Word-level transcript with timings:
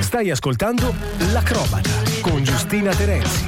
Stai 0.00 0.30
ascoltando 0.30 0.94
L'Acrobata 1.32 1.90
con 2.20 2.42
Giustina 2.42 2.94
Terenzi. 2.94 3.44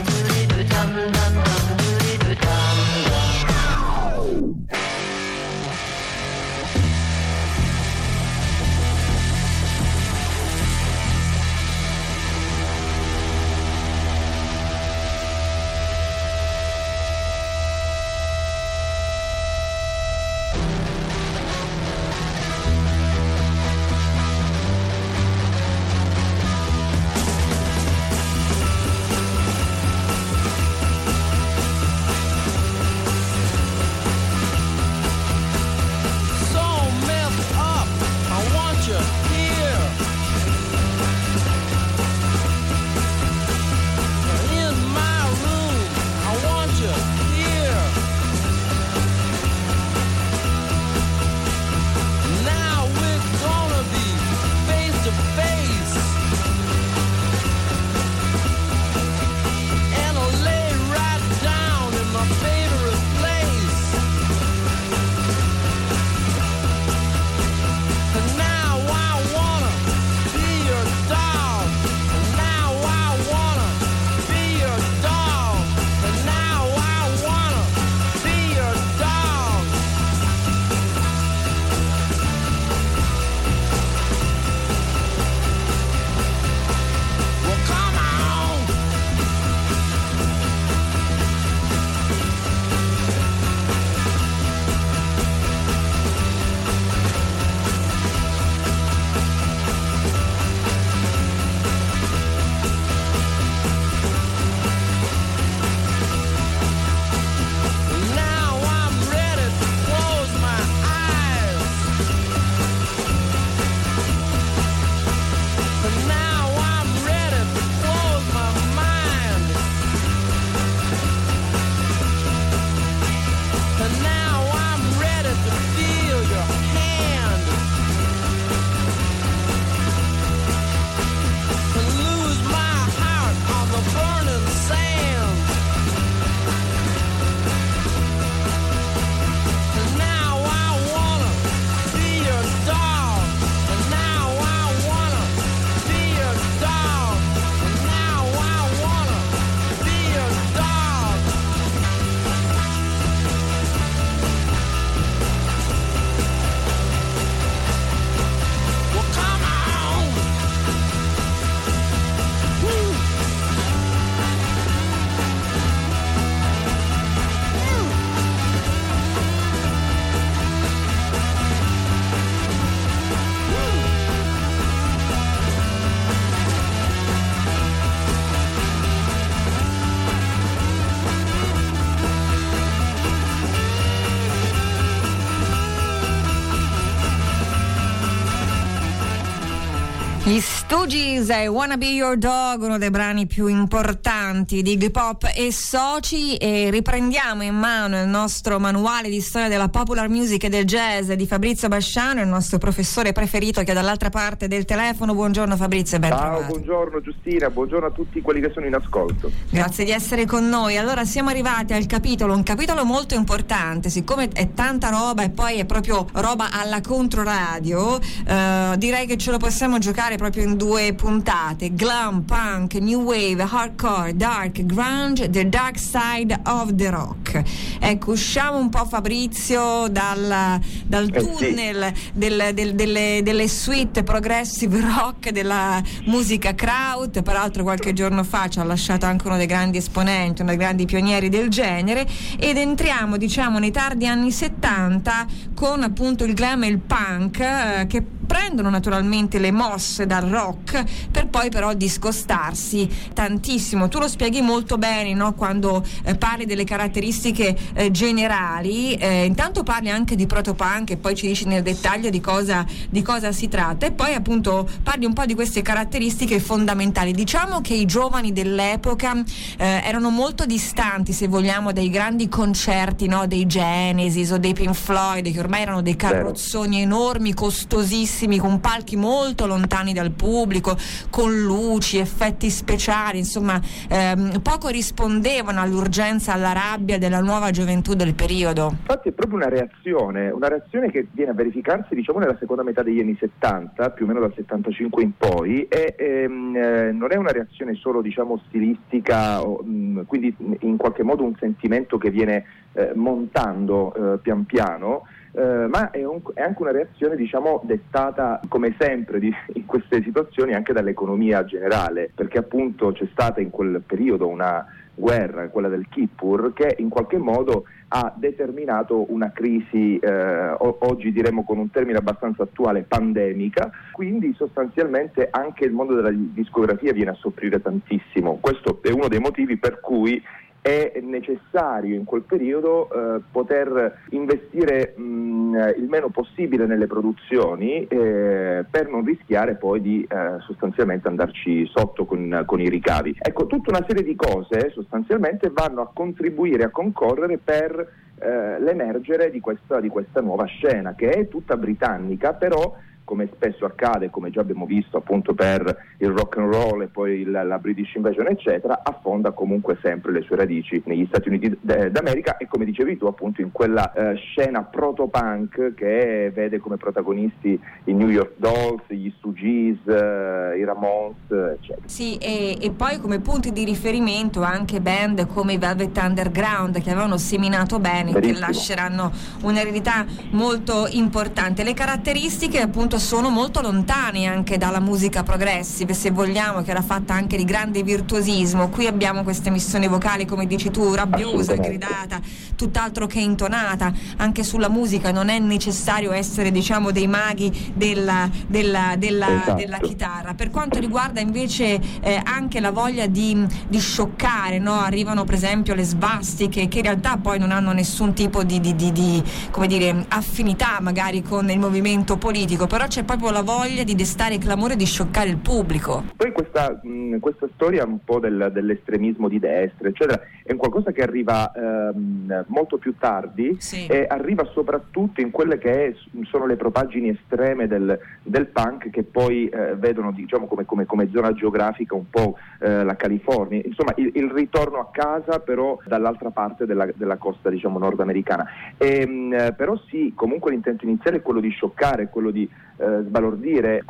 Gli 190.28 190.40
Stooges 190.40 191.30
e 191.30 191.46
Wanna 191.46 191.78
Be 191.78 191.86
Your 191.86 192.18
Dog, 192.18 192.60
uno 192.60 192.76
dei 192.76 192.90
brani 192.90 193.26
più 193.26 193.46
importanti 193.46 194.60
di 194.60 194.72
Iggy 194.72 194.90
Pop 194.90 195.26
e 195.34 195.50
soci 195.50 196.36
e 196.36 196.68
riprendiamo 196.68 197.42
in 197.42 197.54
mano 197.54 197.98
il 197.98 198.08
nostro 198.08 198.58
manuale 198.58 199.08
di 199.08 199.22
storia 199.22 199.48
della 199.48 199.70
popular 199.70 200.10
music 200.10 200.44
e 200.44 200.48
del 200.50 200.66
jazz 200.66 201.10
di 201.12 201.26
Fabrizio 201.26 201.68
Basciano, 201.68 202.20
il 202.20 202.28
nostro 202.28 202.58
professore 202.58 203.12
preferito 203.12 203.62
che 203.62 203.70
è 203.70 203.74
dall'altra 203.74 204.10
parte 204.10 204.48
del 204.48 204.66
telefono. 204.66 205.14
Buongiorno 205.14 205.56
Fabrizio 205.56 205.96
e 205.96 206.00
ben 206.00 206.10
Ciao, 206.10 206.20
trovato. 206.20 206.44
buongiorno 206.52 207.00
Giustina, 207.00 207.48
buongiorno 207.48 207.86
a 207.86 207.90
tutti 207.90 208.20
quelli 208.20 208.42
che 208.42 208.50
sono 208.52 208.66
in 208.66 208.74
ascolto. 208.74 209.30
Grazie 209.48 209.86
di 209.86 209.92
essere 209.92 210.26
con 210.26 210.46
noi. 210.46 210.76
Allora 210.76 211.06
siamo 211.06 211.30
arrivati 211.30 211.72
al 211.72 211.86
capitolo, 211.86 212.34
un 212.34 212.42
capitolo 212.42 212.84
molto 212.84 213.14
importante, 213.14 213.88
siccome 213.88 214.28
è 214.34 214.52
tanta 214.52 214.90
roba 214.90 215.22
e 215.22 215.30
poi 215.30 215.58
è 215.58 215.64
proprio 215.64 216.06
roba 216.12 216.50
alla 216.52 216.82
controradio, 216.82 217.98
eh, 217.98 218.74
direi 218.76 219.06
che 219.06 219.16
ce 219.16 219.30
lo 219.30 219.38
possiamo 219.38 219.78
giocare 219.78 220.16
proprio 220.18 220.42
in 220.42 220.56
due 220.58 220.92
puntate. 220.92 221.74
Glam, 221.74 222.24
punk, 222.24 222.74
new 222.74 223.00
wave, 223.02 223.42
hardcore, 223.42 224.14
dark, 224.14 224.60
grunge, 224.66 225.30
the 225.30 225.48
dark 225.48 225.78
side 225.78 226.38
of 226.44 226.74
the 226.74 226.90
rock. 226.90 227.42
Ecco, 227.78 228.10
usciamo 228.10 228.58
un 228.58 228.68
po' 228.68 228.84
Fabrizio 228.84 229.86
dal, 229.88 230.60
dal 230.84 231.10
Eh, 231.10 231.20
sì. 231.20 231.26
tunnel 231.26 231.92
del- 232.12 232.50
del- 232.52 232.74
delle, 232.74 233.20
delle 233.22 233.48
suite 233.48 234.02
progressive 234.02 234.80
rock 234.80 235.30
della 235.30 235.80
musica 236.06 236.54
kraut 236.54 237.22
peraltro 237.22 237.62
qualche 237.62 237.92
giorno 237.92 238.24
fa 238.24 238.48
ci 238.48 238.58
ha 238.58 238.64
lasciato 238.64 239.06
anche 239.06 239.26
uno 239.28 239.36
dei 239.36 239.46
grandi 239.46 239.78
esponenti 239.78 240.42
uno 240.42 240.50
dei 240.50 240.58
grandi 240.58 240.84
pionieri 240.84 241.28
del 241.28 241.48
genere 241.48 242.06
ed 242.38 242.56
entriamo 242.56 243.16
diciamo 243.16 243.58
nei 243.58 243.70
tardi 243.70 244.06
anni 244.06 244.32
70 244.32 245.26
con 245.54 245.82
appunto 245.82 246.24
il 246.24 246.34
glam 246.34 246.64
e 246.64 246.66
il 246.66 246.78
punk 246.78 247.38
eh, 247.40 247.86
che 247.88 248.02
prendono 248.28 248.68
naturalmente 248.68 249.38
le 249.38 249.50
mosse 249.50 250.06
dal 250.06 250.28
rock 250.28 250.84
per 251.10 251.26
poi 251.28 251.48
però 251.48 251.72
discostarsi 251.72 252.88
tantissimo. 253.14 253.88
Tu 253.88 253.98
lo 253.98 254.06
spieghi 254.06 254.42
molto 254.42 254.76
bene 254.76 255.14
no? 255.14 255.32
quando 255.32 255.82
eh, 256.04 256.14
parli 256.14 256.44
delle 256.44 256.64
caratteristiche 256.64 257.56
eh, 257.72 257.90
generali, 257.90 258.94
eh, 258.94 259.24
intanto 259.24 259.62
parli 259.62 259.88
anche 259.88 260.14
di 260.14 260.26
protopunk 260.26 260.90
e 260.90 260.96
poi 260.98 261.14
ci 261.14 261.26
dici 261.26 261.46
nel 261.46 261.62
dettaglio 261.62 262.10
di 262.10 262.20
cosa, 262.20 262.66
di 262.90 263.00
cosa 263.02 263.32
si 263.32 263.48
tratta 263.48 263.86
e 263.86 263.92
poi 263.92 264.12
appunto 264.12 264.68
parli 264.82 265.06
un 265.06 265.14
po' 265.14 265.24
di 265.24 265.34
queste 265.34 265.62
caratteristiche 265.62 266.38
fondamentali. 266.38 267.12
Diciamo 267.12 267.62
che 267.62 267.74
i 267.74 267.86
giovani 267.86 268.32
dell'epoca 268.32 269.14
eh, 269.56 269.82
erano 269.84 270.10
molto 270.10 270.44
distanti, 270.44 271.14
se 271.14 271.28
vogliamo, 271.28 271.72
dai 271.72 271.88
grandi 271.88 272.28
concerti 272.28 273.06
no? 273.06 273.26
dei 273.26 273.46
Genesis 273.46 274.30
o 274.32 274.38
dei 274.38 274.52
Pink 274.52 274.74
Floyd, 274.74 275.32
che 275.32 275.40
ormai 275.40 275.62
erano 275.62 275.80
dei 275.80 275.96
carrozzoni 275.96 276.82
enormi, 276.82 277.32
costosissimi, 277.32 278.17
con 278.38 278.60
palchi 278.60 278.96
molto 278.96 279.46
lontani 279.46 279.92
dal 279.92 280.10
pubblico, 280.10 280.76
con 281.10 281.38
luci, 281.40 281.98
effetti 281.98 282.50
speciali, 282.50 283.18
insomma 283.18 283.60
ehm, 283.88 284.40
poco 284.40 284.68
rispondevano 284.68 285.60
all'urgenza, 285.60 286.32
alla 286.32 286.52
rabbia 286.52 286.98
della 286.98 287.20
nuova 287.20 287.50
gioventù 287.50 287.94
del 287.94 288.14
periodo. 288.14 288.74
Infatti 288.80 289.10
è 289.10 289.12
proprio 289.12 289.38
una 289.38 289.48
reazione, 289.48 290.30
una 290.30 290.48
reazione 290.48 290.90
che 290.90 291.06
viene 291.12 291.30
a 291.30 291.34
verificarsi 291.34 291.94
diciamo 291.94 292.18
nella 292.18 292.36
seconda 292.40 292.62
metà 292.62 292.82
degli 292.82 293.00
anni 293.00 293.16
70, 293.18 293.90
più 293.90 294.04
o 294.04 294.08
meno 294.08 294.20
dal 294.20 294.32
75 294.34 295.02
in 295.02 295.12
poi, 295.16 295.66
e 295.68 295.94
ehm, 295.96 296.56
eh, 296.56 296.92
non 296.92 297.12
è 297.12 297.16
una 297.16 297.30
reazione 297.30 297.74
solo 297.74 298.00
diciamo 298.00 298.42
stilistica, 298.48 299.42
o, 299.42 299.62
mh, 299.62 300.06
quindi 300.06 300.34
in 300.60 300.76
qualche 300.76 301.02
modo 301.02 301.22
un 301.22 301.36
sentimento 301.38 301.98
che 301.98 302.10
viene 302.10 302.44
eh, 302.72 302.92
montando 302.94 304.14
eh, 304.14 304.18
pian 304.18 304.44
piano, 304.44 305.06
eh, 305.32 305.66
ma 305.68 305.90
è, 305.90 306.04
un- 306.04 306.20
è 306.34 306.42
anche 306.42 306.62
una 306.62 306.72
reazione 306.72 307.16
diciamo 307.16 307.60
dettata 307.64 308.40
come 308.48 308.74
sempre 308.78 309.18
di- 309.18 309.34
in 309.54 309.66
queste 309.66 310.02
situazioni 310.02 310.54
anche 310.54 310.72
dall'economia 310.72 311.44
generale, 311.44 312.10
perché 312.14 312.38
appunto 312.38 312.92
c'è 312.92 313.06
stata 313.12 313.40
in 313.40 313.50
quel 313.50 313.82
periodo 313.86 314.28
una 314.28 314.66
guerra, 314.94 315.48
quella 315.48 315.68
del 315.68 315.86
Kippur, 315.88 316.52
che 316.52 316.74
in 316.78 316.88
qualche 316.88 317.18
modo 317.18 317.64
ha 317.90 318.12
determinato 318.16 319.12
una 319.12 319.30
crisi, 319.30 319.96
eh, 319.96 320.54
oggi 320.58 321.12
diremo 321.12 321.44
con 321.44 321.56
un 321.58 321.70
termine 321.70 321.98
abbastanza 321.98 322.42
attuale, 322.42 322.82
pandemica, 322.82 323.70
quindi 323.92 324.34
sostanzialmente 324.36 325.28
anche 325.30 325.64
il 325.64 325.72
mondo 325.72 325.94
della 325.94 326.10
discografia 326.12 326.92
viene 326.92 327.10
a 327.12 327.14
soffrire 327.14 327.62
tantissimo. 327.62 328.38
Questo 328.40 328.80
è 328.82 328.90
uno 328.90 329.06
dei 329.06 329.20
motivi 329.20 329.56
per 329.56 329.78
cui 329.80 330.20
è 330.68 331.00
necessario 331.00 331.94
in 331.94 332.04
quel 332.04 332.22
periodo 332.22 332.88
eh, 332.90 333.20
poter 333.30 334.00
investire 334.10 334.94
mh, 334.96 335.74
il 335.78 335.86
meno 335.88 336.08
possibile 336.10 336.66
nelle 336.66 336.86
produzioni 336.86 337.86
eh, 337.86 338.64
per 338.70 338.88
non 338.88 339.04
rischiare 339.04 339.54
poi 339.54 339.80
di 339.80 340.06
eh, 340.08 340.40
sostanzialmente 340.40 341.08
andarci 341.08 341.66
sotto 341.66 342.04
con, 342.04 342.42
con 342.44 342.60
i 342.60 342.68
ricavi. 342.68 343.16
Ecco, 343.18 343.46
tutta 343.46 343.70
una 343.70 343.84
serie 343.86 344.02
di 344.02 344.14
cose 344.14 344.70
sostanzialmente 344.70 345.50
vanno 345.50 345.80
a 345.80 345.90
contribuire, 345.92 346.64
a 346.64 346.70
concorrere 346.70 347.38
per 347.38 347.92
eh, 348.18 348.60
l'emergere 348.60 349.30
di 349.30 349.40
questa, 349.40 349.80
di 349.80 349.88
questa 349.88 350.20
nuova 350.20 350.44
scena 350.44 350.94
che 350.94 351.10
è 351.10 351.28
tutta 351.28 351.56
britannica, 351.56 352.34
però 352.34 352.76
come 353.08 353.26
spesso 353.34 353.64
accade, 353.64 354.10
come 354.10 354.28
già 354.28 354.42
abbiamo 354.42 354.66
visto 354.66 354.98
appunto 354.98 355.32
per 355.32 355.84
il 355.96 356.10
rock 356.10 356.36
and 356.36 356.52
roll 356.52 356.82
e 356.82 356.88
poi 356.88 357.20
il- 357.20 357.30
la 357.30 357.58
British 357.58 357.94
Invasion 357.94 358.26
eccetera, 358.28 358.82
affonda 358.84 359.30
comunque 359.30 359.78
sempre 359.80 360.12
le 360.12 360.20
sue 360.20 360.36
radici 360.36 360.82
negli 360.84 361.06
Stati 361.06 361.28
Uniti 361.28 361.48
d- 361.58 361.88
d'America 361.88 362.36
e 362.36 362.46
come 362.46 362.66
dicevi 362.66 362.98
tu 362.98 363.06
appunto 363.06 363.40
in 363.40 363.50
quella 363.50 363.92
eh, 363.94 364.14
scena 364.16 364.62
proto-punk 364.62 365.72
che 365.74 366.30
vede 366.34 366.58
come 366.58 366.76
protagonisti 366.76 367.58
i 367.84 367.92
New 367.94 368.08
York 368.10 368.32
Dolls, 368.36 368.82
gli 368.88 369.10
Stooges, 369.16 369.78
eh, 369.86 370.58
i 370.58 370.64
Ramones 370.64 371.30
eccetera. 371.30 371.86
Sì, 371.86 372.18
e, 372.18 372.58
e 372.60 372.70
poi 372.72 372.98
come 373.00 373.20
punti 373.20 373.52
di 373.52 373.64
riferimento 373.64 374.42
anche 374.42 374.80
band 374.82 375.26
come 375.28 375.54
i 375.54 375.58
Velvet 375.58 375.96
Underground 375.96 376.82
che 376.82 376.90
avevano 376.90 377.16
seminato 377.16 377.78
bene, 377.78 378.12
che 378.12 378.20
Verissimo. 378.20 378.46
lasceranno 378.46 379.10
un'eredità 379.44 380.04
molto 380.32 380.86
importante. 380.90 381.64
Le 381.64 381.72
caratteristiche 381.74 382.60
appunto 382.60 382.97
sono 382.98 383.30
molto 383.30 383.60
lontane 383.60 384.26
anche 384.26 384.58
dalla 384.58 384.80
musica 384.80 385.22
progressive, 385.22 385.94
se 385.94 386.10
vogliamo, 386.10 386.62
che 386.62 386.70
era 386.70 386.82
fatta 386.82 387.14
anche 387.14 387.36
di 387.36 387.44
grande 387.44 387.82
virtuosismo. 387.82 388.68
Qui 388.68 388.86
abbiamo 388.86 389.22
queste 389.22 389.50
missioni 389.50 389.86
vocali, 389.88 390.26
come 390.26 390.46
dici 390.46 390.70
tu, 390.70 390.94
rabbiosa, 390.94 391.54
gridata, 391.54 392.20
tutt'altro 392.56 393.06
che 393.06 393.20
intonata. 393.20 393.92
Anche 394.16 394.42
sulla 394.44 394.68
musica 394.68 395.12
non 395.12 395.28
è 395.28 395.38
necessario 395.38 396.12
essere, 396.12 396.50
diciamo, 396.50 396.90
dei 396.90 397.06
maghi 397.06 397.72
della, 397.74 398.28
della- 398.46 398.94
della- 398.98 399.26
Esatto. 399.28 399.54
della 399.54 399.78
chitarra. 399.78 400.34
Per 400.34 400.50
quanto 400.50 400.78
riguarda 400.78 401.20
invece 401.20 401.78
eh, 402.00 402.20
anche 402.24 402.60
la 402.60 402.70
voglia 402.70 403.06
di, 403.06 403.46
di 403.68 403.78
scioccare, 403.78 404.58
no? 404.58 404.74
arrivano 404.80 405.24
per 405.24 405.34
esempio 405.34 405.74
le 405.74 405.84
svastiche 405.84 406.66
che 406.68 406.78
in 406.78 406.84
realtà 406.84 407.16
poi 407.18 407.38
non 407.38 407.50
hanno 407.52 407.72
nessun 407.72 408.12
tipo 408.14 408.42
di, 408.44 408.60
di- 408.60 408.74
di- 408.74 408.92
di, 408.92 409.22
come 409.50 409.66
dire, 409.66 410.04
affinità 410.08 410.78
magari 410.80 411.22
con 411.22 411.48
il 411.50 411.58
movimento 411.58 412.16
politico, 412.16 412.66
però 412.66 412.86
c'è 412.88 413.04
proprio 413.04 413.30
la 413.30 413.42
voglia 413.42 413.84
di 413.84 413.94
destare 413.94 414.34
il 414.34 414.40
clamore 414.40 414.74
di 414.74 414.86
scioccare 414.86 415.28
il 415.28 415.36
pubblico. 415.36 416.04
Poi 416.16 416.32
questa, 416.32 416.80
mh, 416.82 417.18
questa 417.18 417.46
storia 417.54 417.84
un 417.84 417.98
po' 418.02 418.18
del- 418.18 418.50
dell'estremismo 418.52 419.28
di 419.28 419.38
destra, 419.38 419.88
eccetera, 419.88 420.20
è 420.42 420.52
un 420.52 420.58
qualcosa 420.58 420.90
che 420.90 421.02
arriva 421.02 421.52
ehm, 421.52 422.44
molto 422.48 422.78
più 422.78 422.94
tardi 422.98 423.56
Sì. 423.60 423.86
e 423.86 424.06
arriva 424.08 424.44
soprattutto 424.52 425.20
in 425.20 425.30
quelle 425.30 425.58
che 425.58 425.94
sono 426.30 426.46
le 426.46 426.56
propaggini 426.56 427.10
estreme 427.10 427.68
del, 427.68 427.98
del 428.22 428.46
punk 428.46 428.88
che 428.90 429.02
poi 429.04 429.48
eh, 429.48 429.74
vedono 429.76 430.10
diciamo, 430.10 430.46
come, 430.46 430.64
come- 430.64 430.86
come 430.86 431.08
zona 431.12 431.32
geografica 431.34 431.94
un 431.94 432.08
po' 432.08 432.36
eh, 432.60 432.82
la 432.84 432.96
California, 432.96 433.60
insomma 433.62 433.92
il, 433.96 434.10
il 434.14 434.30
ritorno 434.30 434.78
a 434.78 434.88
casa 434.90 435.40
però 435.40 435.78
dall'altra 435.86 436.30
parte 436.30 436.64
della, 436.64 436.88
della 436.94 437.16
costa 437.18 437.50
diciamo, 437.50 437.78
nordamericana. 437.78 438.46
Ehm, 438.78 439.32
eh, 439.34 439.52
però 439.52 439.78
sì, 439.88 440.12
comunque 440.14 440.50
l'intento 440.50 440.84
iniziale 440.86 441.18
è 441.18 441.22
quello 441.22 441.40
di 441.40 441.50
scioccare, 441.50 442.08
quello 442.08 442.30
di 442.30 442.48
eh, 442.78 443.02
sbalordire. 443.02 443.84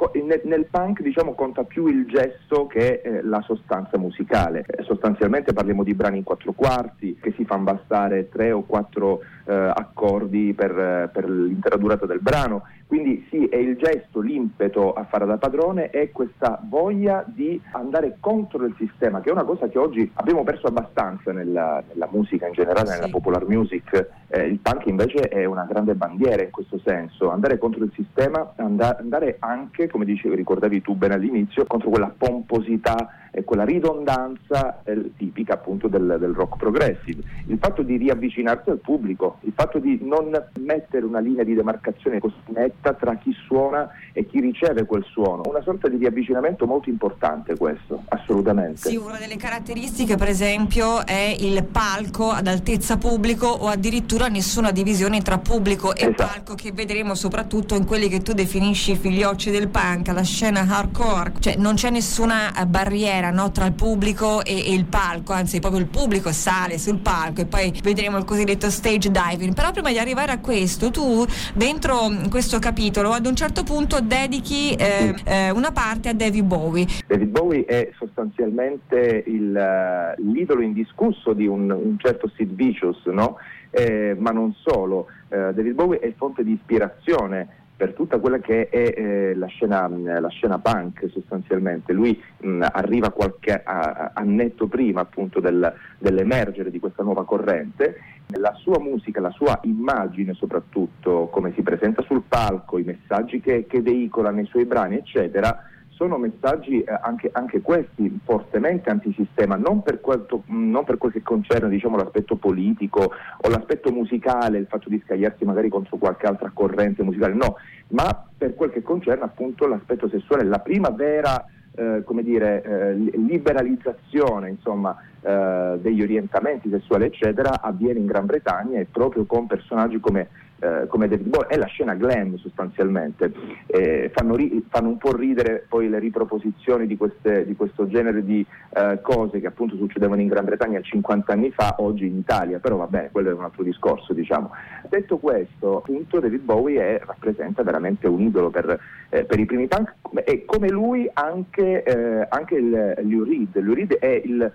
Nel, 0.44 0.67
punk 0.70 1.02
diciamo 1.02 1.35
conta 1.35 1.64
più 1.64 1.87
il 1.87 2.06
gesto 2.06 2.67
che 2.67 3.00
eh, 3.05 3.23
la 3.23 3.43
sostanza 3.43 3.99
musicale. 3.99 4.64
Eh, 4.67 4.82
sostanzialmente 4.82 5.52
parliamo 5.52 5.85
di 5.85 5.94
brani 5.94 6.19
in 6.19 6.25
quattro 6.25 6.52
quarti 6.52 7.19
che 7.20 7.32
si 7.37 7.44
fanno 7.44 7.64
bastare 7.64 8.29
tre 8.29 8.50
o 8.50 8.62
quattro 8.62 9.20
eh, 9.44 9.55
accordi 9.55 10.55
per, 10.55 11.11
per 11.12 11.29
l'intera 11.29 11.76
durata 11.76 12.06
del 12.06 12.20
brano. 12.20 12.62
Quindi 12.88 13.26
sì, 13.29 13.44
è 13.44 13.56
il 13.56 13.76
gesto, 13.76 14.20
l'impeto 14.20 14.94
a 14.94 15.05
fare 15.05 15.26
da 15.26 15.37
padrone 15.37 15.90
e 15.90 16.11
questa 16.11 16.58
voglia 16.67 17.23
di 17.26 17.61
andare 17.73 18.17
contro 18.19 18.64
il 18.64 18.75
sistema, 18.79 19.20
che 19.20 19.29
è 19.29 19.32
una 19.32 19.44
cosa 19.44 19.69
che 19.69 19.76
oggi 19.79 20.11
abbiamo 20.14 20.43
perso 20.43 20.69
abbastanza 20.69 21.31
nella, 21.31 21.82
nella 21.87 22.08
musica 22.11 22.46
in 22.46 22.55
generale, 22.55 22.87
Sì. 22.87 22.94
nella 22.94 23.08
popular 23.11 23.46
music. 23.46 24.08
Eh, 24.29 24.46
il 24.46 24.58
punk 24.61 24.87
invece 24.87 25.29
è 25.29 25.44
una 25.44 25.67
grande 25.69 25.94
bandiera 25.96 26.43
in 26.43 26.50
questo 26.50 26.79
senso, 26.82 27.31
andare 27.31 27.58
contro 27.58 27.85
il 27.85 27.93
sistema, 27.94 28.55
and- 28.56 28.81
andare 28.81 29.37
anche, 29.41 29.88
come 29.88 30.06
dicevi, 30.06 30.34
ricordavi 30.37 30.81
tu 30.81 30.94
bene 30.94 31.12
all'inizio, 31.12 31.67
contro 31.67 31.91
quella 31.91 32.11
pomposità 32.17 33.27
e 33.30 33.44
quella 33.44 33.64
ridondanza 33.64 34.82
eh, 34.84 35.12
tipica 35.16 35.54
appunto 35.54 35.88
del, 35.88 36.16
del 36.19 36.32
rock 36.32 36.56
progressive. 36.56 37.22
Il 37.46 37.58
fatto 37.58 37.82
di 37.82 37.96
riavvicinarsi 37.96 38.70
al 38.70 38.78
pubblico, 38.78 39.38
il 39.42 39.52
fatto 39.54 39.78
di 39.78 39.98
non 40.02 40.30
mettere 40.60 41.04
una 41.04 41.20
linea 41.20 41.44
di 41.44 41.54
demarcazione 41.54 42.20
così 42.20 42.36
netta 42.46 42.94
tra 42.94 43.16
chi 43.16 43.32
suona 43.58 43.90
e 44.12 44.26
chi 44.26 44.40
riceve 44.40 44.84
quel 44.84 45.05
suono, 45.10 45.43
una 45.46 45.62
sorta 45.62 45.88
di 45.88 45.96
riavvicinamento 45.96 46.66
molto 46.66 46.88
importante 46.88 47.56
questo, 47.56 48.05
assolutamente. 48.08 48.88
Sì, 48.88 48.96
una 48.96 49.19
delle 49.19 49.37
caratteristiche 49.37 50.16
per 50.16 50.28
esempio 50.28 51.05
è 51.05 51.37
il 51.38 51.64
palco 51.64 52.31
ad 52.31 52.46
altezza 52.46 52.96
pubblico 52.96 53.46
o 53.46 53.66
addirittura 53.66 54.28
nessuna 54.28 54.70
divisione 54.70 55.20
tra 55.22 55.38
pubblico 55.38 55.94
e 55.94 56.06
Esatto. 56.08 56.25
palco 56.25 56.55
che 56.55 56.72
vedremo 56.72 57.14
soprattutto 57.14 57.75
in 57.75 57.84
quelli 57.84 58.08
che 58.08 58.20
tu 58.20 58.32
definisci 58.32 58.93
i 58.93 58.96
figliocci 58.96 59.50
del 59.50 59.69
punk, 59.69 60.08
la 60.08 60.22
scena 60.22 60.60
hardcore, 60.60 61.34
cioè 61.40 61.56
non 61.56 61.74
c'è 61.74 61.91
nessuna 61.91 62.53
eh, 62.55 62.67
barriera 62.67 63.31
no, 63.31 63.50
tra 63.50 63.67
il 63.67 63.72
pubblico 63.72 64.44
e, 64.44 64.67
e 64.67 64.72
il 64.72 64.84
palco, 64.84 65.32
anzi 65.32 65.58
proprio 65.60 65.81
il 65.81 65.88
pubblico 65.88 66.32
sale 66.32 66.79
sul 66.79 66.98
palco 66.98 67.41
e 67.41 67.46
poi 67.46 67.72
vedremo 67.82 68.19
il 68.19 68.24
cosiddetto 68.24 68.70
stage 68.70 69.10
diving, 69.10 69.55
però 69.55 69.70
prima 69.72 69.91
di 69.91 69.98
arrivare 69.98 70.32
a 70.32 70.38
questo 70.38 70.91
tu 70.91 71.24
dentro 71.55 72.10
questo 72.29 72.58
capitolo 72.58 73.12
ad 73.12 73.27
un 73.27 73.34
certo 73.34 73.47
punto 73.64 74.00
dedichi 74.00 74.74
eh, 74.74 75.14
eh, 75.24 75.50
una 75.50 75.70
parte 75.72 76.08
a 76.08 76.14
David 76.14 76.44
Bowie. 76.44 76.86
David 77.06 77.28
Bowie 77.28 77.64
è 77.64 77.90
sostanzialmente 77.98 79.24
il, 79.26 79.56
eh, 79.56 80.14
l'idolo 80.22 80.62
indiscusso 80.62 81.32
di 81.32 81.46
un, 81.46 81.70
un 81.70 81.96
certo 81.98 82.31
Sid 82.36 82.55
Vicious, 82.55 83.05
no? 83.06 83.36
Eh, 83.70 84.14
ma 84.19 84.31
non 84.31 84.55
solo. 84.55 85.06
Eh, 85.28 85.52
David 85.52 85.72
Bowie 85.72 85.98
è 85.98 86.12
fonte 86.17 86.43
di 86.43 86.52
ispirazione 86.52 87.48
per 87.79 87.93
tutta 87.93 88.19
quella 88.19 88.41
che 88.41 88.69
è 88.69 88.93
eh, 88.97 89.35
la, 89.37 89.47
scena, 89.47 89.87
mh, 89.87 90.20
la 90.20 90.29
scena 90.29 90.58
punk 90.58 91.08
sostanzialmente. 91.13 91.93
Lui 91.93 92.20
mh, 92.39 92.67
arriva 92.73 93.11
qualche 93.11 93.63
annetto 93.63 94.67
prima 94.67 95.03
appunto 95.03 95.39
del- 95.39 95.73
dell'emergere 95.97 96.73
di 96.73 96.81
questa 96.81 97.05
nuova 97.05 97.25
corrente. 97.25 98.01
La 98.32 98.53
sua 98.61 98.81
musica, 98.81 99.20
la 99.20 99.31
sua 99.31 99.61
immagine 99.63 100.35
soprattutto, 100.35 101.29
come 101.31 101.53
si 101.55 101.63
presenta 101.63 102.03
sul 102.03 102.25
palco, 102.27 102.79
i 102.79 102.82
messaggi 102.82 103.41
che, 103.41 103.67
che 103.69 103.81
veicola 103.81 104.31
nei 104.31 104.47
suoi 104.47 104.65
brani, 104.65 104.97
eccetera, 104.97 105.63
sono 105.98 106.17
messaggi 106.17 106.81
eh, 106.81 106.96
anche, 107.02 107.28
anche 107.32 107.60
questi 107.60 108.20
fortemente 108.24 108.88
antisistema, 108.88 109.56
non 109.56 109.82
per, 109.82 110.00
quanto, 110.00 110.44
mh, 110.46 110.70
non 110.70 110.84
per 110.84 110.96
quel 110.96 111.10
che 111.10 111.22
concerne 111.22 111.69
diciamo, 111.69 111.96
l'aspetto 111.96 112.36
politico 112.36 113.00
o 113.00 113.48
l'aspetto 113.48 113.90
musicale, 113.90 114.58
il 114.58 114.69
fatto 114.69 114.88
di 114.88 115.02
scagliarsi 115.05 115.44
magari 115.44 115.69
contro 115.69 115.96
qualche 115.96 116.26
altra 116.26 116.52
corrente 116.55 117.02
musicale, 117.02 117.34
no, 117.34 117.56
ma 117.88 118.26
per 118.38 118.55
quel 118.55 118.70
che 118.70 118.81
concerne 118.81 119.24
appunto 119.24 119.67
l'aspetto 119.67 120.08
sessuale, 120.08 120.44
la 120.44 120.60
prima 120.60 120.90
vera 120.90 121.44
eh, 121.74 122.02
come 122.05 122.22
dire, 122.22 122.62
eh, 122.62 122.94
li- 122.94 123.26
liberalizzazione 123.26 124.50
insomma, 124.50 124.96
eh, 125.20 125.78
degli 125.81 126.00
orientamenti 126.00 126.70
sessuali 126.70 127.06
eccetera 127.06 127.60
avviene 127.60 127.98
in 127.98 128.06
Gran 128.06 128.26
Bretagna 128.26 128.78
e 128.78 128.86
proprio 128.90 129.24
con 129.26 129.48
personaggi 129.48 129.98
come 129.98 130.28
eh, 130.60 130.86
come 130.88 131.08
David 131.08 131.29
Bowie, 131.29 131.46
è 131.48 131.56
la 131.56 131.67
scena 131.67 131.94
glam 131.94 132.36
sostanzialmente. 132.36 133.32
Eh, 133.67 134.10
fanno, 134.15 134.34
ri- 134.34 134.65
fanno, 134.69 134.88
un 134.88 134.98
po' 134.98 135.15
ridere 135.15 135.65
poi 135.69 135.88
le 135.88 135.98
riproposizioni 135.98 136.86
di, 136.86 136.96
queste, 136.96 137.46
di 137.46 137.55
questo 137.55 137.86
genere 137.86 138.24
di 138.24 138.44
eh, 138.70 138.98
cose 139.03 139.41
che 139.41 139.46
appunto 139.46 139.77
succedevano 139.77 140.20
in 140.20 140.29
Gran 140.29 140.44
Bretagna 140.44 140.81
50 140.81 141.32
anni 141.32 141.50
fa, 141.50 141.77
oggi 141.79 142.06
in 142.06 142.17
Italia, 142.17 142.58
però 142.58 142.77
va 142.77 142.86
bene, 142.86 143.10
quello 143.12 143.31
è 143.31 143.34
un 143.34 143.44
altro 143.44 143.62
discorso 143.62 144.12
diciamo. 144.12 144.50
Detto 144.88 145.19
questo, 145.19 145.79
appunto 145.79 146.19
David 146.19 146.43
Bowie 146.43 146.81
è, 146.81 147.00
rappresenta 147.05 147.62
veramente 147.62 148.08
un 148.08 148.20
idolo 148.20 148.50
per, 148.50 148.81
eh, 149.10 149.24
per, 149.24 149.38
i 149.38 149.46
primi 149.46 149.69
punk 149.69 149.94
e 150.24 150.44
come 150.44 150.69
lui 150.69 151.08
anche, 151.12 151.82
eh, 151.82 152.27
anche 152.29 152.55
il, 152.56 152.94
Lou 153.03 153.24
Reed. 153.24 153.60
Lou 153.60 153.74
Reed 153.74 153.94
è 153.94 154.22
il 154.24 154.53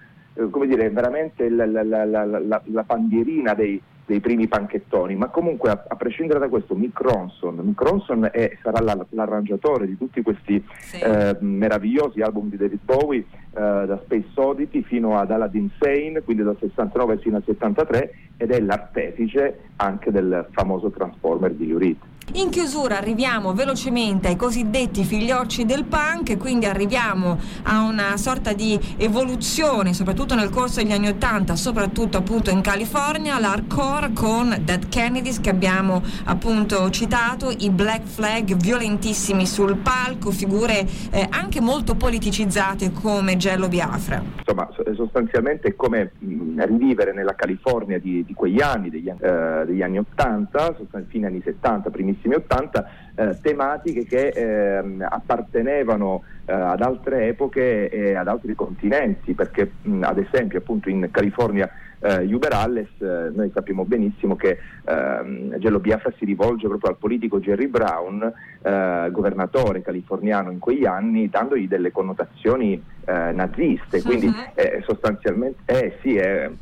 come 0.50 0.66
dire, 0.66 0.90
veramente 0.90 1.48
la, 1.48 1.68
la, 1.68 1.84
la, 1.84 2.26
la 2.26 2.84
bandierina 2.84 3.54
dei, 3.54 3.80
dei, 4.06 4.20
primi 4.20 4.48
panchettoni, 4.48 5.16
ma 5.16 5.28
comunque 5.28 5.70
a, 5.70 5.84
a, 5.88 5.96
prescindere 5.96 6.40
da 6.40 6.48
questo 6.48 6.76
Mick 6.76 7.00
Ronson, 7.00 7.56
Mick 7.64 7.82
Ronson 7.82 8.30
è, 8.32 8.58
sarà 8.62 8.80
l'arrangiatore 9.10 9.86
di 9.86 9.98
tutti 9.98 10.22
questi 10.22 10.64
sì. 10.80 11.00
eh, 11.00 11.38
meravigliosi 11.40 12.22
album 12.22 12.50
di 12.50 12.58
David 12.58 12.80
Bowie, 12.84 13.20
eh, 13.20 13.26
da 13.54 14.00
Space 14.04 14.30
Oddity 14.36 14.84
fino 14.84 15.18
ad 15.18 15.32
Aladdin 15.32 15.70
Sane, 15.80 16.22
quindi 16.22 16.44
dal 16.44 16.58
69 16.60 17.18
fino 17.18 17.38
al 17.38 17.44
73, 17.46 18.16
ed 18.38 18.52
è 18.52 18.60
l'artefice 18.60 19.60
anche 19.78 20.12
del 20.12 20.48
famoso 20.52 20.90
Transformer 20.90 21.54
di 21.54 21.68
Lou 21.68 21.78
Reed. 21.78 21.98
In 22.32 22.50
chiusura 22.50 22.98
arriviamo 22.98 23.54
velocemente 23.54 24.30
ai 24.30 24.38
cosiddetti 24.38 25.04
figliocci 25.04 25.66
del 25.66 25.84
punk, 25.84 26.38
quindi 26.38 26.66
arriviamo 26.66 27.38
a 27.64 27.82
una 27.82 28.16
sorta 28.16 28.54
di 28.54 28.80
evoluzione, 28.98 29.94
soprattutto 29.94 30.34
nel 30.34 30.50
corso 30.50 30.82
degli 30.82 30.94
anni 30.94 31.10
Ottanta, 31.10 31.56
soprattutto 31.58 32.18
appunto 32.18 32.50
in 32.50 32.62
California, 32.62 33.38
l'hardcore 33.40 34.14
con 34.14 34.56
Dead 34.64 34.88
Kennedys 34.88 35.42
che 35.42 35.50
abbiamo 35.50 36.02
appunto 36.24 36.90
citato, 36.90 37.54
i 37.56 37.70
Black 37.70 38.06
Flag 38.06 38.56
violentissimi 38.56 39.46
sul 39.46 39.76
palco, 39.76 40.32
figure 40.32 40.88
eh, 41.12 41.28
anche 41.30 41.60
molto 41.60 41.94
politicizzate 41.94 42.94
come 42.94 43.36
Gello 43.36 43.68
Biafra. 43.68 44.24
Insomma, 44.38 44.70
sostanzialmente 44.96 45.68
è 45.68 45.76
come 45.76 46.14
mh, 46.18 46.66
rivivere 46.66 47.14
nella 47.14 47.36
California 47.36 48.00
di, 48.00 48.24
di 48.26 48.34
quegli 48.34 48.62
anni, 48.62 48.90
degli, 48.90 49.10
eh, 49.10 49.64
degli 49.66 49.82
anni 49.82 50.00
80, 50.00 50.78
fine 51.08 51.28
anni 51.28 51.42
70, 51.44 51.90
primi 51.90 52.13
primissimi 52.14 52.36
80, 52.36 52.90
eh, 53.16 53.38
tematiche 53.42 54.06
che 54.06 54.28
eh, 54.28 54.84
appartenevano 55.00 56.24
eh, 56.46 56.54
ad 56.54 56.82
altre 56.82 57.28
epoche 57.28 57.90
e 57.90 58.16
ad 58.16 58.28
altri 58.28 58.56
continenti, 58.56 59.34
perché 59.34 59.72
mh, 59.82 60.04
ad 60.04 60.18
esempio 60.20 60.60
appunto 60.60 60.90
in 60.90 61.10
California 61.12 61.70
eh, 62.00 62.34
Uber 62.34 62.54
Alles, 62.54 62.90
eh, 63.00 63.32
noi 63.34 63.50
sappiamo 63.54 63.86
benissimo 63.86 64.36
che 64.36 64.58
eh, 64.84 65.58
Gello 65.58 65.80
Biafra 65.80 66.12
si 66.18 66.26
rivolge 66.26 66.68
proprio 66.68 66.92
al 66.92 66.98
politico 66.98 67.40
Jerry 67.40 67.68
Brown, 67.68 68.32
eh, 68.62 69.10
governatore 69.12 69.82
californiano 69.82 70.52
in 70.52 70.60
quegli 70.60 70.86
anni, 70.86 71.30
dandogli 71.30 71.68
delle 71.68 71.92
connotazioni 71.92 72.82
eh, 73.06 73.32
naziste, 73.32 74.02
quindi 74.02 74.28
uh-huh. 74.28 74.82
sostanzialmente 74.86 75.98
sì, 76.02 76.20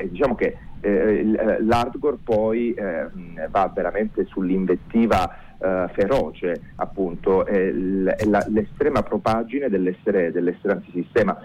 diciamo 0.09 0.35
che 0.35 0.57
l'hardcore 0.81 2.17
poi 2.23 2.75
va 3.49 3.71
veramente 3.73 4.25
sull'invettiva 4.25 5.51
uh, 5.61 5.87
feroce, 5.93 6.73
appunto, 6.75 7.45
è 7.45 7.71
l'estrema 7.71 9.03
propagine 9.03 9.69
dell'essere, 9.69 10.31
dell'essere 10.31 10.73
antisistema. 10.73 11.39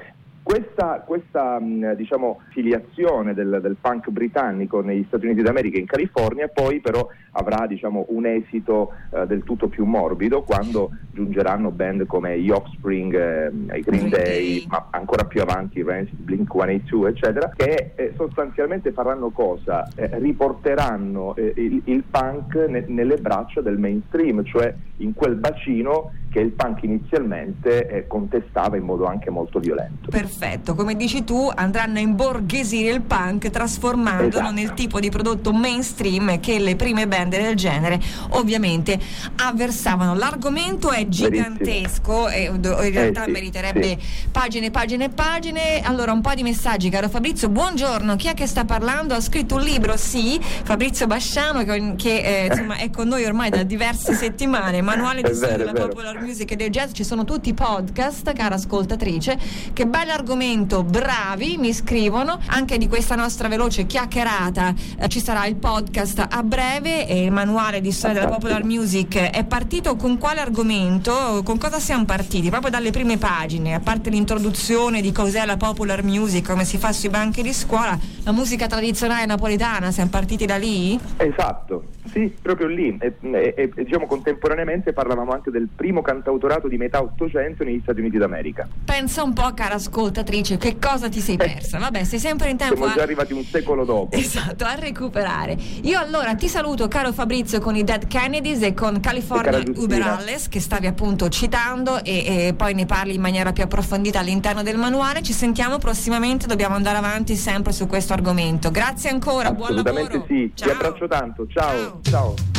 Questa, 0.46 1.02
questa 1.04 1.58
diciamo, 1.96 2.42
filiazione 2.50 3.34
del, 3.34 3.58
del, 3.60 3.76
punk 3.80 4.10
britannico 4.10 4.80
negli 4.80 5.04
Stati 5.08 5.24
Uniti 5.24 5.42
d'America 5.42 5.76
e 5.76 5.80
in 5.80 5.86
California 5.86 6.46
poi 6.46 6.78
però 6.78 7.04
avrà 7.32 7.66
diciamo, 7.66 8.04
un 8.10 8.26
esito 8.26 8.92
eh, 9.10 9.26
del 9.26 9.42
tutto 9.42 9.66
più 9.66 9.84
morbido 9.84 10.44
quando 10.44 10.90
giungeranno 11.10 11.72
band 11.72 12.06
come 12.06 12.38
gli 12.38 12.50
Offspring, 12.50 13.12
eh, 13.12 13.76
i 13.76 13.80
Green 13.80 14.08
Day, 14.08 14.64
ma 14.68 14.86
ancora 14.90 15.24
più 15.24 15.40
avanti 15.40 15.82
Rancid, 15.82 16.20
Blink 16.20 16.48
182 16.48 17.08
eccetera, 17.08 17.52
che 17.56 17.94
eh, 17.96 18.12
sostanzialmente 18.16 18.92
faranno 18.92 19.30
cosa? 19.30 19.88
Eh, 19.96 20.16
riporteranno 20.20 21.34
eh, 21.34 21.54
il, 21.56 21.82
il, 21.86 22.04
punk 22.08 22.54
ne, 22.68 22.84
nelle 22.86 23.16
braccia 23.16 23.62
del 23.62 23.78
mainstream, 23.78 24.44
cioè 24.44 24.72
in 24.98 25.12
quel 25.12 25.34
bacino 25.34 26.12
che 26.36 26.42
il 26.42 26.50
punk 26.50 26.82
inizialmente 26.82 27.88
eh, 27.88 28.06
contestava 28.06 28.76
in 28.76 28.82
modo 28.82 29.06
anche 29.06 29.30
molto 29.30 29.58
violento. 29.58 30.10
Perfetto, 30.10 30.74
come 30.74 30.94
dici 30.94 31.24
tu 31.24 31.50
andranno 31.54 31.96
a 31.96 32.00
imborghesire 32.02 32.92
il 32.92 33.00
punk 33.00 33.48
trasformandolo 33.48 34.28
esatto. 34.28 34.52
nel 34.52 34.74
tipo 34.74 35.00
di 35.00 35.08
prodotto 35.08 35.54
mainstream 35.54 36.38
che 36.38 36.58
le 36.58 36.76
prime 36.76 37.08
band 37.08 37.30
del 37.30 37.56
genere 37.56 37.98
ovviamente 38.32 38.98
avversavano. 39.36 40.14
L'argomento 40.14 40.90
è 40.90 41.08
gigantesco 41.08 42.28
e 42.28 42.50
in 42.52 42.60
realtà 42.60 43.22
eh 43.22 43.24
sì, 43.24 43.30
meriterebbe 43.30 43.98
sì. 43.98 44.28
pagine, 44.30 44.70
pagine 44.70 45.04
e 45.04 45.08
pagine. 45.08 45.80
Allora 45.84 46.12
un 46.12 46.20
po' 46.20 46.34
di 46.34 46.42
messaggi, 46.42 46.90
caro 46.90 47.08
Fabrizio. 47.08 47.48
Buongiorno, 47.48 48.14
chi 48.16 48.28
è 48.28 48.34
che 48.34 48.46
sta 48.46 48.66
parlando? 48.66 49.14
Ha 49.14 49.22
scritto 49.22 49.54
un 49.54 49.62
libro, 49.62 49.96
sì, 49.96 50.38
Fabrizio 50.40 51.06
Basciano 51.06 51.64
che, 51.64 51.94
che 51.96 52.18
eh, 52.18 52.46
insomma, 52.50 52.76
è 52.76 52.90
con 52.90 53.08
noi 53.08 53.24
ormai 53.24 53.48
da 53.48 53.62
diverse 53.62 54.12
settimane, 54.14 54.82
manuale 54.82 55.22
di 55.22 55.32
studio 55.32 55.56
della 55.56 55.72
Popular 55.72 56.24
music 56.26 56.50
e 56.50 56.56
del 56.56 56.70
jazz, 56.70 56.90
ci 56.92 57.04
sono 57.04 57.22
tutti 57.22 57.50
i 57.50 57.54
podcast, 57.54 58.32
cara 58.32 58.56
ascoltatrice. 58.56 59.38
Che 59.72 59.86
bell'argomento, 59.86 60.82
bravi, 60.82 61.56
mi 61.56 61.72
scrivono. 61.72 62.40
Anche 62.46 62.78
di 62.78 62.88
questa 62.88 63.14
nostra 63.14 63.46
veloce 63.46 63.86
chiacchierata 63.86 64.74
eh, 64.98 65.08
ci 65.08 65.20
sarà 65.20 65.46
il 65.46 65.54
podcast 65.54 66.26
a 66.28 66.42
breve 66.42 67.06
e 67.06 67.24
il 67.24 67.30
manuale 67.30 67.80
di 67.80 67.92
storia 67.92 68.18
della 68.20 68.32
popular 68.32 68.64
music. 68.64 69.16
È 69.16 69.44
partito 69.44 69.94
con 69.94 70.18
quale 70.18 70.40
argomento? 70.40 71.42
Con 71.44 71.58
cosa 71.58 71.78
siamo 71.78 72.04
partiti? 72.04 72.50
Proprio 72.50 72.72
dalle 72.72 72.90
prime 72.90 73.18
pagine, 73.18 73.74
a 73.74 73.80
parte 73.80 74.10
l'introduzione 74.10 75.00
di 75.00 75.12
cos'è 75.12 75.46
la 75.46 75.56
popular 75.56 76.02
music, 76.02 76.48
come 76.48 76.64
si 76.64 76.76
fa 76.76 76.92
sui 76.92 77.08
banchi 77.08 77.42
di 77.42 77.52
scuola, 77.52 77.96
la 78.24 78.32
musica 78.32 78.66
tradizionale 78.66 79.26
napoletana, 79.26 79.92
siamo 79.92 80.10
partiti 80.10 80.44
da 80.44 80.56
lì? 80.56 80.98
Esatto, 81.18 81.84
sì, 82.12 82.34
proprio 82.42 82.66
lì. 82.66 82.96
E, 83.00 83.14
e, 83.20 83.54
e 83.56 83.84
diciamo 83.84 84.06
contemporaneamente 84.06 84.92
parlavamo 84.92 85.30
anche 85.30 85.52
del 85.52 85.68
primo 85.74 86.02
canto 86.02 86.14
cantautorato 86.16 86.68
di 86.68 86.76
metà 86.76 87.02
Ottocento 87.02 87.64
negli 87.64 87.80
Stati 87.82 88.00
Uniti 88.00 88.16
d'America. 88.16 88.66
Pensa 88.84 89.22
un 89.22 89.32
po', 89.32 89.52
cara 89.54 89.74
ascoltatrice, 89.74 90.56
che 90.56 90.78
cosa 90.78 91.08
ti 91.08 91.20
sei 91.20 91.34
eh. 91.34 91.38
persa? 91.38 91.78
Vabbè, 91.78 92.04
sei 92.04 92.18
sempre 92.18 92.50
in 92.50 92.56
tempo. 92.56 92.76
Siamo 92.76 92.94
già 92.94 93.02
arrivati 93.02 93.32
un 93.32 93.44
secolo 93.44 93.84
dopo. 93.84 94.16
Esatto, 94.16 94.64
a 94.64 94.74
recuperare. 94.74 95.56
Io 95.82 95.98
allora 95.98 96.34
ti 96.34 96.48
saluto, 96.48 96.88
caro 96.88 97.12
Fabrizio, 97.12 97.60
con 97.60 97.76
i 97.76 97.84
Dead 97.84 98.06
Kennedys 98.06 98.62
e 98.62 98.74
con 98.74 99.00
California 99.00 99.62
Uber 99.76 100.02
Alles, 100.02 100.48
che 100.48 100.60
stavi 100.60 100.86
appunto 100.86 101.28
citando, 101.28 102.02
e, 102.02 102.46
e 102.48 102.54
poi 102.56 102.74
ne 102.74 102.86
parli 102.86 103.14
in 103.14 103.20
maniera 103.20 103.52
più 103.52 103.64
approfondita 103.64 104.20
all'interno 104.20 104.62
del 104.62 104.78
manuale. 104.78 105.22
Ci 105.22 105.32
sentiamo 105.32 105.78
prossimamente, 105.78 106.46
dobbiamo 106.46 106.74
andare 106.74 106.96
avanti 106.98 107.36
sempre 107.36 107.72
su 107.72 107.86
questo 107.86 108.12
argomento. 108.12 108.70
Grazie 108.70 109.10
ancora, 109.10 109.52
buon 109.52 109.74
lavoro. 109.74 109.90
Assolutamente 109.90 110.26
sì, 110.26 110.52
Ciao. 110.54 110.68
ti 110.68 110.74
abbraccio 110.74 111.08
tanto. 111.08 111.46
Ciao. 111.48 112.00
Ciao. 112.00 112.00
Ciao. 112.02 112.55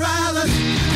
Morales. 0.00 0.89